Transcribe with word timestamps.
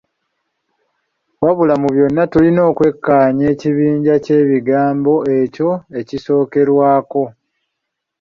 Wabula 1.43 1.73
mu 1.81 1.87
byonna 1.93 2.23
tulina 2.31 2.61
okwekkaanya 2.71 3.45
ekibinja 3.53 4.15
ky’ekigambo 4.25 5.13
ekyo 5.39 5.69
ekisookerwako. 5.99 7.23